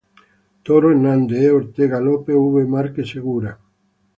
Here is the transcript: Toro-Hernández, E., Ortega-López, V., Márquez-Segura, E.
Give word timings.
Toro-Hernández, 0.65 1.37
E., 1.45 1.49
Ortega-López, 1.59 2.35
V., 2.53 2.55
Márquez-Segura, 2.75 3.51
E. 3.55 3.57